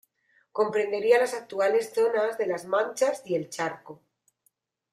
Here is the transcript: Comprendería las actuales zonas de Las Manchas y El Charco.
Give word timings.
Comprendería 0.51 1.19
las 1.19 1.35
actuales 1.35 1.93
zonas 1.93 2.35
de 2.39 2.47
Las 2.47 2.65
Manchas 2.65 3.21
y 3.23 3.35
El 3.35 3.49
Charco. 3.49 4.01